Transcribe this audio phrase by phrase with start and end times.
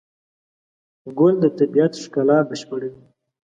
[1.17, 3.01] ګل د طبیعت ښکلا بشپړوي.